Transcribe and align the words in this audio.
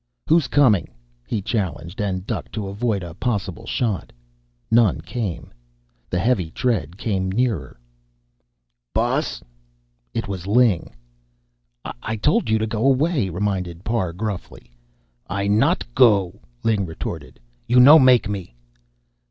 "Who's 0.25 0.47
coming?" 0.47 0.89
he 1.27 1.43
challenged, 1.43 2.01
and 2.01 2.25
ducked 2.25 2.53
to 2.53 2.67
avoid 2.67 3.03
a 3.03 3.13
possible 3.13 3.67
shot. 3.67 4.11
None 4.71 4.99
came. 5.01 5.53
The 6.09 6.17
heavy 6.17 6.49
tread 6.49 6.97
came 6.97 7.31
nearer. 7.31 7.79
"Boss!" 8.95 9.43
It 10.15 10.27
was 10.27 10.47
Ling. 10.47 10.91
"I 12.01 12.15
told 12.15 12.49
you 12.49 12.57
to 12.57 12.65
go 12.65 12.83
away," 12.87 13.29
reminded 13.29 13.83
Parr 13.83 14.11
gruffly. 14.11 14.71
"I 15.27 15.45
not 15.45 15.85
go," 15.93 16.39
Ling 16.63 16.87
retorted. 16.87 17.39
"You 17.67 17.79
no 17.79 17.99
make 17.99 18.27
me." 18.27 18.55